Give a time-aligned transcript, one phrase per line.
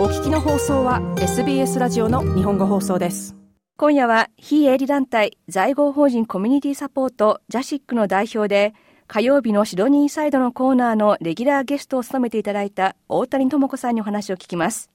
[0.00, 3.36] お聞きの放送は SBS ラジオの日本語放送です。
[3.76, 8.72] 今夜は非営利団体在郷法人コミュニティサポートジャシックの代表で
[9.06, 14.90] 火曜日のシドニーサイドのコーナーのレギュラーゲストを務めていただいた大谷智子さんにお話を聞きます。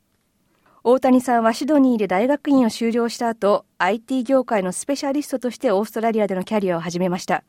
[0.83, 7.43] 大谷さんはシドニーで大学院を修了した後 IT 業界のスペシャリストとしてオーストラリアでのキャリアを始めました。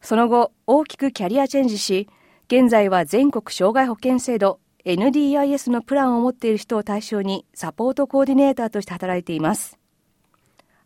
[0.00, 2.08] その後大きくキャリアチェンジし
[2.46, 9.78] 現在は全国障害保険制度 NDIS のプランを持っている人を対象にサポートコーディネーターとして働いています。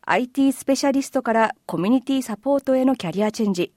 [0.02, 3.72] IT スペシャリストからコミュニティサポートへのキャリアチェンジ。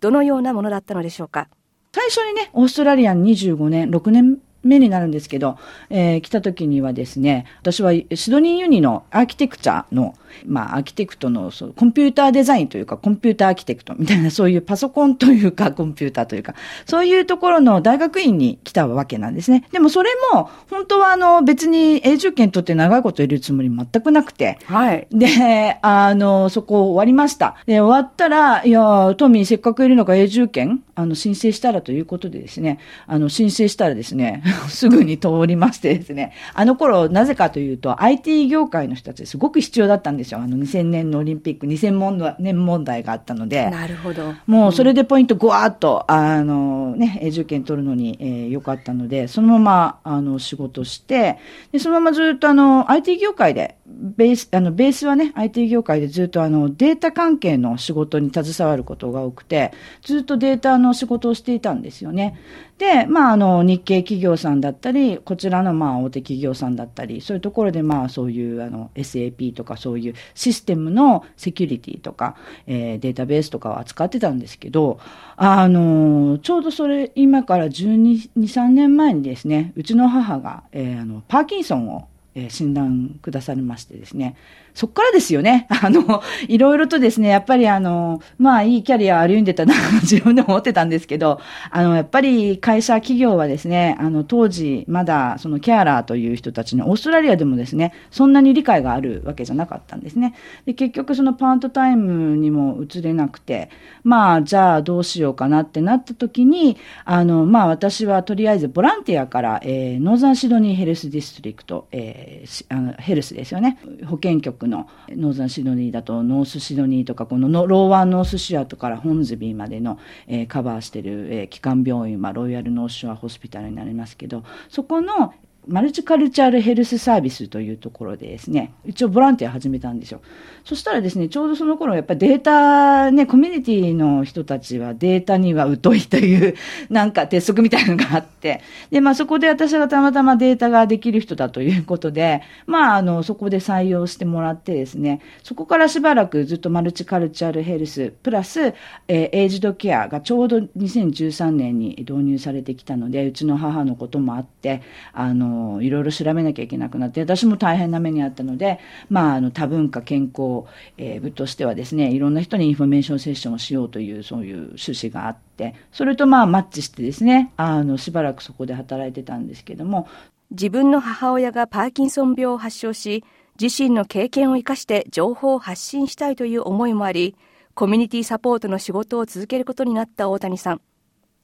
[0.00, 1.48] どのようなものだったのでしょうか？
[1.92, 5.56] 最初にね、オーストラリアン25年、6年目になるんですけど、
[5.88, 10.14] えー、来た時にはですね、私はシドニーユニのアーキテクチャの、
[10.46, 16.54] まあ、アーキテクトのそうコンピューターデザインというか、コンピューターアーキテクトみたいな、そういうパソコンというか、コンピューターというか、
[16.86, 19.64] そういうところの大学院に来たわけなんですね。
[19.72, 25.06] でもそれも、本当はあの、別に永住権取って長いこといるつもり全くなくて、はい。
[25.10, 27.56] で、あの、そこ終わりました。
[27.66, 40.40] で、終わったら、いや、トミーせっかくいるのか永住権、あの、申請したらということでですね、あの、申請したらですね、 すぐに通りましてですね、あの頃、なぜかというと、IT 業界の人たちすごく必要だったんですよ。
[40.40, 43.70] あの、2000年のオリンピック、2000年問題があったので。
[43.70, 44.34] なるほど。
[44.46, 51.38] もう、それでポイントごわーっと、あの、ね、受験取るのに、えー、よかったので、そのまま、あの、仕事して、
[51.72, 62.38] で、そのままずっとあの、IT 業界で、ベース、あの、ベースはね、IT 業界でずっとあの、データ関係の仕事に携わることが多くて、ずっとデータの仕事をしていたんですよね。
[62.78, 74.98] で、まあ、あの、日系企業さんだったり、こちらのまあ、大手企業さんだったり、そういうところでまあ、そういうあの、SAP とかそういうシステムのセキュリティとか、えー、データベースとかを扱ってたんですけど、
[75.36, 84.36] あの、ちょうどそれ、今から12、3年前にですね、うちの母が、えー、あの、パーキンソンをえ診断くださりましてですね、
[84.76, 85.66] そっからですよね。
[85.82, 91.40] あの、いろいろとですね、やっぱりあの、まあいいキャリア歩んでたな、自分でも思ってたんですけど、
[91.70, 100.34] あの、やっぱり会社、企業はですね、あの、当時、まだその carer という人たちのオーストラリアでもですね、そんなに理解があるわけじゃなかったんですね。
[100.66, 103.70] で、結局そのパートタイムにも移れなくて、
[104.04, 113.78] まあ、じゃあどうしようかなってなった時に、あの、まあ私はとりあえずボランティアから、えー、 Northern Sydney Health District、えー、あの Health ですよね。
[114.06, 125.34] 保健局のノーザンシドニーだとノースシドニーとかこの Lower North Shore からホーンズビーまでの、えー、カバーしてる、えー、基幹病院は Royal North Shore Hospital になりますけどそこの
[125.68, 130.20] Multicultural Health Service というところでですね、一応ボランティア始めたんですよ。
[130.64, 136.54] そしたらですね、ちょうどその頃やっぱりデータ、ね、コミュニティの人たちはデータには疎いという、
[136.90, 138.60] なんか鉄則みたいなのがあって、
[138.90, 148.74] で、まあそこで私がたまたまデータができる人だということで、まああの、そこで採用してもらってですね、そこからしばらくずっと Multicultural Health、プラス、
[149.08, 154.82] えー、 aged care がちょうど2013年に導入されてきたので、うちの母のこともあって、
[155.12, 158.78] あの、いろいろ調べなきゃいけなくなって、私も大変な目にあったので、
[159.10, 160.64] まあ、あの、多文化健康、
[160.98, 170.08] えー、部としてはですね、いろんな人に information session をしようという、そういう趣旨があって、それとまあ、マッチしてですね、あの、しばらくそこで働いてたんですけども、
[170.50, 173.24] 自分の母親がパーキンソン病を発症し、
[173.60, 177.36] 自身の経験を生かして情報を発信したいという思いもあり、
[177.74, 180.80] コミュニティサポートの仕事を続けることになった大谷さん。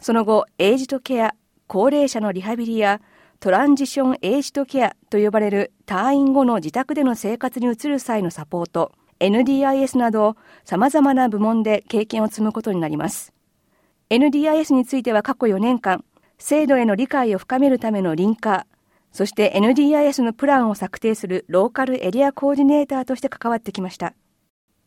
[0.00, 1.34] その後、エイジドケア、
[1.66, 3.00] 高齢者のリハビリや
[3.42, 13.32] トランジションエイジドケアと呼ばれる退院後の自宅での生活に移る際のサポート、NDIS など様々な部門で経験を積むことになります。
[14.10, 16.04] NDIS については過去4年間、
[16.38, 18.64] 制度への理解を深めるためのリンカー、
[19.10, 24.14] そして NDIS のプランを策定するローカルエリアコーディネーターとして関わってきました。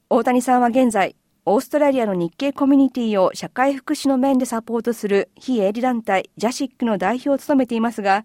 [0.10, 8.24] 大谷さんは現在、オーストラリアの日系コミュニティを社会福祉の面でサポートする非営利団体ジャシックの代表を務めていますが、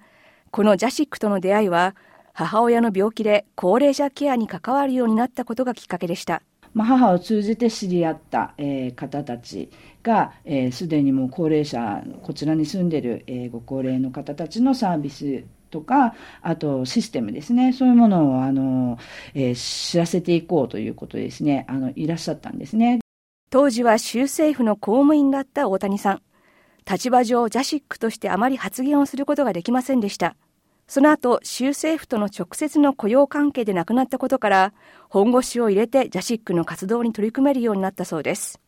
[0.51, 1.95] このジャシックとの出会いは
[2.33, 6.43] 母親の病気で高齢者ケアに関わるようになったことがきっかけでした。
[6.75, 9.71] まあ、母を通じて知り合った、えー、方たち
[10.03, 10.33] が
[10.73, 17.73] すで、えー、にもう高齢者こちらに住んでいる、えー、ご高齢の方たちのサービスとかあとシステムですね。
[17.73, 18.99] そういうものをあの、
[19.35, 21.65] えー、知らせていこうということですね。
[21.69, 22.99] あのいらっしゃったんですね。
[23.51, 26.23] 当時は州政府の公務員だった大谷さん
[26.91, 30.35] 立場上ジャシックとしてあまり発言をすることができませんでした。
[30.89, 34.73] その後、州政府との直接の雇用関係で亡くなったことから、
[35.09, 38.61] 本腰を入れてジャシックの活動に取り組めるようになったそうです。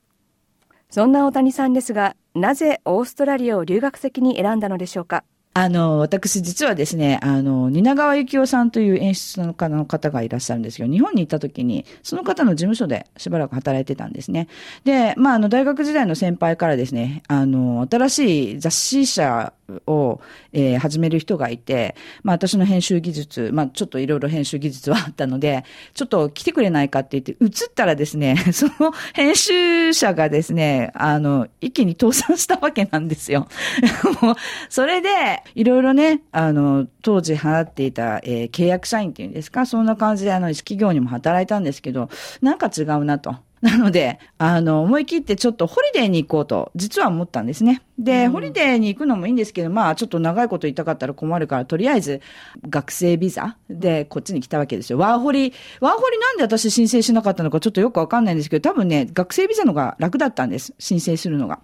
[0.88, 5.24] そんな大谷さんですが、なぜオーストラリアを留学先に選んだのでしょうか？
[5.54, 14.48] あの、私実はですね、あの、蜷川幸雄さんという演出の方の方がいらっしゃるんですけど、日本に行った時に、その方の事務所でしばらく働いてたんですね。
[14.84, 19.52] で、まあ、あの、大学時代の先輩からですね、あの、新しい雑誌社
[19.86, 20.20] を、
[20.52, 25.64] えー、始める人がいて、まあ私の編集技術、まあちょっといろいろ編集技術はあったので、
[25.94, 33.48] ちょっと来てくれないかって言って、移ったらですね、 その編集者がですね、あの、一気に倒産したわけなんですよ。
[34.20, 34.34] もう、
[34.68, 35.08] それで、
[35.54, 42.08] いろいろね、あの、当時払っていた、えー、契約社員っていうんですか、そんな感じであの、企業にも働いたんですけど、
[42.40, 43.36] なんか違うなと。
[43.62, 47.82] なので、あの、思い切ってちょっとホリデーに行こうと、実は思ったんですね。
[47.96, 52.20] で、うん、ホリデーに行くのもいいんですけど、まあ、ちょっと長いこと行ったかったら困るから、とりあえず、
[52.68, 54.98] 学生ビザでこっちに来たわけですよ。
[54.98, 60.74] ワーホリ、ワーホリなんで私申請しなかったのかちょっとよくわかんないんですけど、多分ね、学生ビザのが楽だったんです。
[60.80, 61.60] 申請するのが。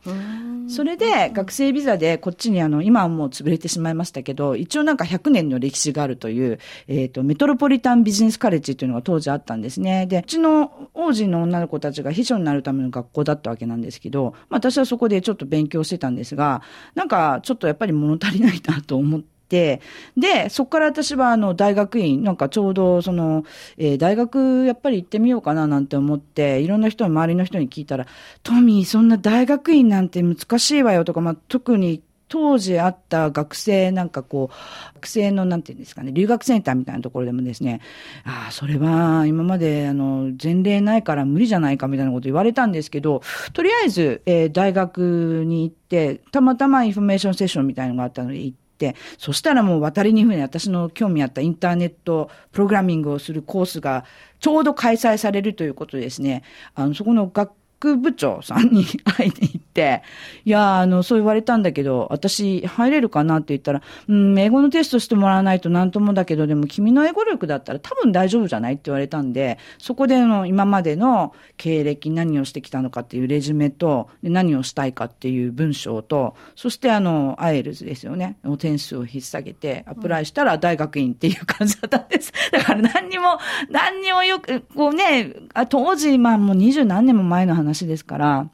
[0.69, 10.07] それで、学生ビザでこっちにあの、今はもう潰れてしまいましたけど、一応なんか100年の歴史があるという、えっ、ー、と、メトロポリタンビジネスカレッジというのが当時あったんですね。
[10.07, 16.63] で、うちの王子の女の子たたちが秘書になるための学校だったわけなんですけど、まあ私はそこでちょっと勉強してたんですが、
[16.95, 19.81] なんかちょっとやっぱり物足りないなと思って、
[20.17, 23.45] で、そこから私はあの大学院、なんかちょうどその、
[23.79, 28.07] えー、大学やっぱり行ってみようかななんて思って、いろんな人に、周りの人に聞いたら、
[28.43, 37.81] トミーそんな大学院なんて難しいわよとか、まあ特に当時あった学生なんかこう、学生のなんていうんですかね、留学センターみたいなところでもですね、
[38.25, 43.23] ああ、それは今まであの、前例ないから無理じゃないかみたいなこと言われたんですけど、
[43.53, 54.05] とりあえず、えー、大学に行って、たまたま information session みたいなのがあったので行って、そしたらもう渡りに船、私の興味あったインターネットプログラミングをするコースが
[54.41, 56.43] ちょうど開催されるということですね。
[56.75, 60.03] あの、そこの学副部長さんに会いに行って、
[60.45, 82.33] いや、あの、そう言われたんだけど、私入れるかなって言ったら、うん、英語のテストしてもらわないとなんともだけど、でも君の英語力だったら多分大丈夫じゃないって言われたんで、そこでの今までの経歴、何をしてきたのかっていうレジュメと、何をしたいかっていう文章と、そしてあの、アイルズですよね、点数を引っ提げて、アプライしたら大学院っていう感じだったんです。
[82.51, 83.39] だから何にも、
[83.71, 85.33] 何にもよく、こうね、
[85.69, 88.51] 当時、まあもう二十何年も前の話話ですから、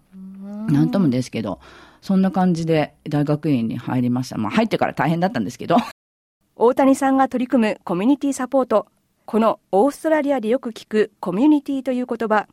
[0.69, 1.61] なんともですけど、
[2.03, 4.37] そんな感じで大学院に入りました。
[4.39, 5.77] まあ入ってから大変だったんですけど。
[6.57, 8.87] 大谷さんが取り組むコミュニティサポート。
[9.25, 12.47] このオーストラリアでよく聞くコミュニティという言葉、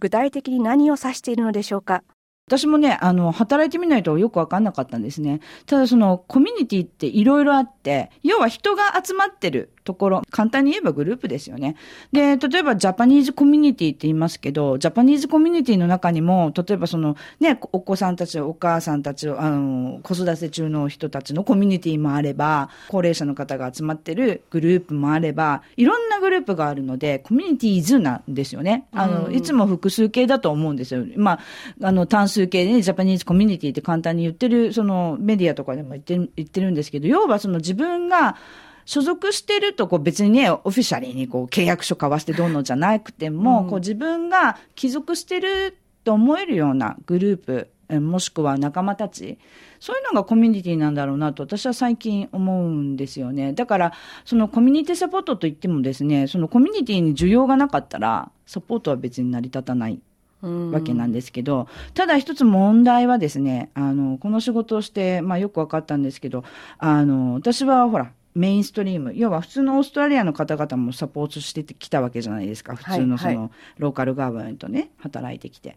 [0.00, 2.02] 具体的に何を指しているのでしょうか？
[2.46, 5.40] 私もね、あの、働いてみないとよくわかんなかったんですね。
[5.66, 11.76] ただその、コミュニティっていろいろあって、要は人が集まってるところ、簡単に言えばグループですよね。
[12.12, 28.86] で、例えばジャパニーズコミュニティって言いますけど、ジャパニーズコミュニティの中にも、例えばその、ね、お子さんたち、お母さんたち、あの、子育て中の人たちのコミュニティもあれば、高齢者の方が集まってるグループもあれば、いろんなグループがあるので、コミュニティーズなんですよね。
[28.92, 31.04] あの、いつも複数形だと思うんですよ。
[31.16, 31.40] まあ、
[31.82, 38.36] あの、単数形でね、ジャパニーズコミュニティって簡単に言ってる、そのメディアとかでも言ってる、言ってるんですけど、要はその自分が、
[38.84, 49.38] 所属してるとこう別にね、オフィシャリーにこう契約書交わしてどんどんじゃなくても、うん、こう自分が帰属してると思えるようなグループ、もしくは仲間たち、
[49.80, 53.52] そういうのがコミュニティなんだろうなと私は最近思うんですよね。
[53.52, 53.92] だから、
[54.24, 60.00] そのコミュニティサポートといってもですね、そのコミュニティに需要がなかったら、サポートは別に成り立たない
[60.42, 66.44] わけなんですけど、ただ一つ問題はですね、あの、この仕事をして、まあよくわかったんですけど、
[66.78, 72.76] あの、私はほら、メインストリーム、要は普通のオーストラリアの方々もサポートしてきたわけじゃないですか。
[72.76, 75.76] 普通のその、ローカルガバメントね、働いてきて。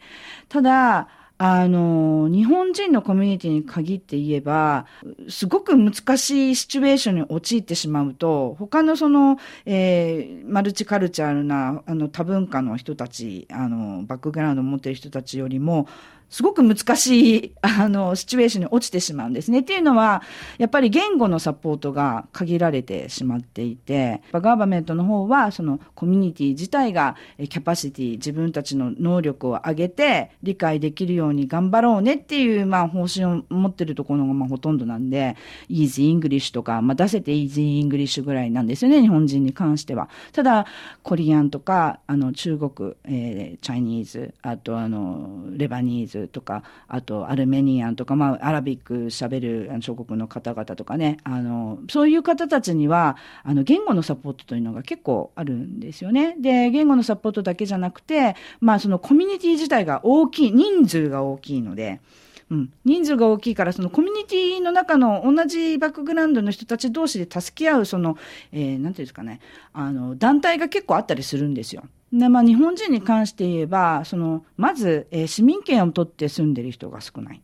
[0.49, 1.07] ただ、
[1.39, 4.85] あの、日本人のコミュニティに限って言えば、
[5.29, 15.87] すごく難しいシチュエーションに陥ってしまうと、他のその、えー、マルチカルチャーな、あの、多文化の人たち、あの、バックグラウンドを持っている人たちよりも、
[16.33, 19.59] すごく難しい、あの、シチュエーションに落ちてしまうんですね。
[19.59, 20.23] っていうのは、
[20.57, 35.37] やっぱり言語のサポートが限られてしまっていて、 government の方は、そのコミュニティ自体が、キャパシティ、自分たちの能力を上げて、理解できるように頑張ろうねっていう、まあ、方針を持ってるところが、まあ、ほとんどなんで、
[35.69, 40.09] Easy English とか、まあ、出せて Easy English ぐらいなんですよね、日本人に関しては。
[40.31, 40.65] ただ、
[41.03, 56.35] コリアンとか、あの、中国、えー、 Chinese、あと、あの、 Lebanese、とか、あと Armenian とか、まあ、 Arabic 喋る諸国の方々とかね、あの、そういう方たちには、あの、言語のサポートというのが結構あるんですよね。
[56.39, 62.01] で、言語のサポートだけじゃなくて、まあ、そのコミュニティ自体が大きい、人数が大きいので、
[62.49, 68.17] うん、人数が大きいから、そのコミュニティの中の同じバックグラウンドの人たち同士で助け合う、その、
[68.51, 69.39] えー、ていうんですかね、
[69.73, 71.83] あの、団体が結構あったりするんですよ。
[72.13, 77.41] で、まあ、日本人に関して言えば、その、まず、えー、市民権を取って住んでる人が少ない。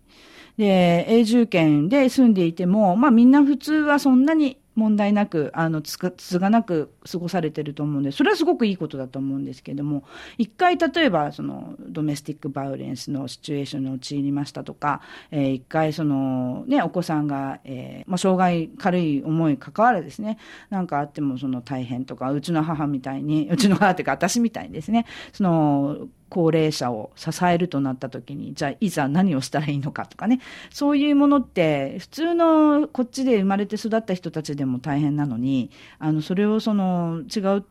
[0.57, 10.03] で、永住権で住んでいても、まあ、みんな普通はそんなに問題なく、あの、つか、つがなく過ごされてると思うんで、それはすごくいいことだと思うんですけれども、
[10.37, 20.37] 一回例えば、その、ドメスティックバイオレンスのシチュエーションに陥りましたとか、えー、一回その、ね、お子さんが、えー、まあ、障害軽い思い関わらですね、
[20.69, 37.65] なんかあってもその大変とか、うちの母みたいに、うちの母っていうか私みたいにですね、その、高齢者を支えるとなった時に、じゃあいざ何をしたらいいのかとかね、そういうものって普通のこっちで生まれて育った人たちでも大変なのに、あの、それをその違う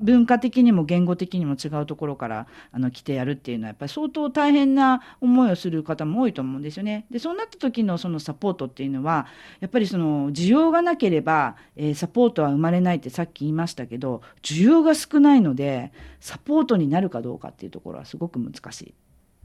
[0.00, 7.06] 文化的にも言語的にも違うところからあの来てやるっていうのはやっぱり相当大変な思いをする方も多いと思うんですよね。
[7.10, 9.26] でそうなった時のそのサポートっていうのは
[9.60, 18.94] やっぱりその需要がなければ、えー、サポートは生まれないってさっき言いましたけど需要が少ないのでサポートになるかどうかっていうところはすごく難しい。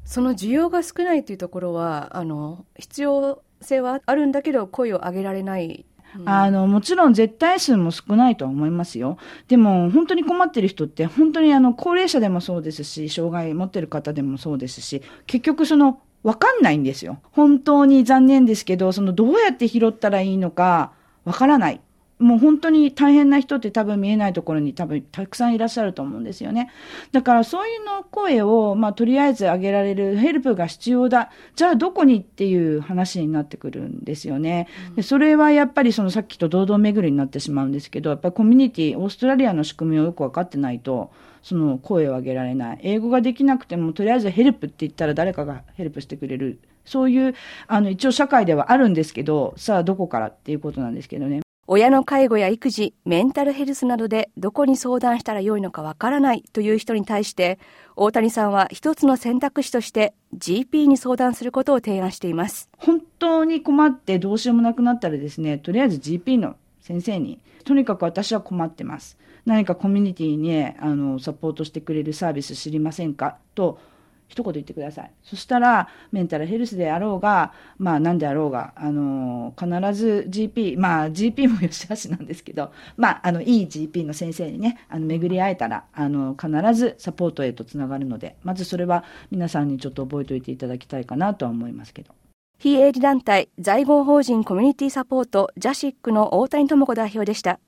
[0.05, 5.85] その需要が少ないというところはあの必要性はあるんだけど声を上げられない
[6.25, 9.17] あの、もちろん絶対数も少ないとは思いますよ。
[9.47, 17.19] でも、本当に困ってる人って、本当にあの、高齢者でもそうですし、障害持ってる方でもそうですし、結局その、わかんないんですよ。
[17.31, 20.93] 本当に残念ですけど、その、どうやって拾ったらいいのか、
[21.25, 21.81] わからない。
[22.19, 26.71] もう本当に大変な人って多分見えないところに多分たくさんいらっしゃると思うんですよね。
[27.11, 31.31] だからそういうの声を、まあとりあえず上げられるヘルプが必要だ。
[31.55, 34.67] じゃあどこにっていう話になってくるんですよね。
[34.95, 42.79] でそれはやっぱりそのさっきと堂々巡りになってしまうんですけど、やっぱりコミュニティ、オーストラリアの仕組みをよく分かってないと、その声を上げられない。
[42.83, 46.59] 英語ができなくても、とりあえずヘルプって言ったら誰かがヘルプしてくれる。
[46.85, 47.35] そういう、
[47.67, 51.41] あの、一応社会ではあるんですけど、さあどこからっていうことなんですけどね。
[51.65, 57.57] 親の介護や育児、メンタルヘルスなどでどこに相談したらよいのかわからないという人に対して、
[57.95, 62.69] 大谷さんは一つの選択肢として GP に相談することを提案しています。
[62.77, 69.17] 本当に困ってどうしようもなくなったらですね、とりあえず GP の先生に、とにかく私は困ってます。
[69.45, 73.37] 何かコミュニティにあのサポートしてくれるサービス知りませんか？
[73.55, 73.79] と
[74.27, 75.11] 一言言ってください。
[75.21, 92.13] そしたら、メンタルヘルスであろうが、まあ何であろうが、あの、必ず GP、まあ GP もよしあしなんですけど、まあ、あの、いい GP の先生にね、あの、巡り会えたら、あの、必ずサポートへとつながるので、まずそれは皆さんにちょっと覚えておいていただきたいかなとは思いますけど。
[92.59, 97.59] 非営利団体在郷法人コミュニティサポートジャシックの大谷智子代表でした。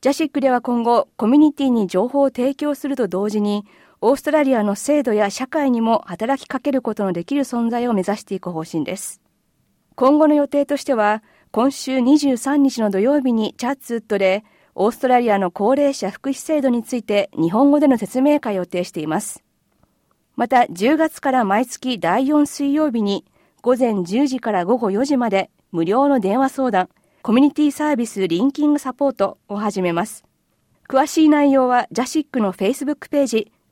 [0.00, 3.64] ジャシックでは今後、コミュニティに情報を提供すると同時に、
[4.00, 9.20] オーストラリアの制度や社会にも働きかけることのできる存在を目指していく方針です。
[9.96, 14.44] 今後の予定としては、今週23日の土曜日にチャッツウッドで、
[14.76, 19.42] オーストラリアの高齢者福祉制度について日本語での説明会を予定しています。
[20.36, 23.24] また、10月から毎月第4水曜日に、
[23.62, 26.88] 午前10時から午後4時まで無料の電話相談、
[27.22, 30.24] コミュニティサービスリンキングサポートを始めます。
[30.88, 33.52] 詳しい内容はジャシックの Facebook ページ、